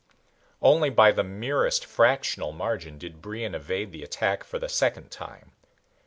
[0.63, 5.51] Only by the merest fractional margin did Brion evade the attack for the second time.